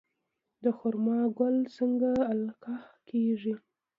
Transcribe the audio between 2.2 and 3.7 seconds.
القاح کیږي؟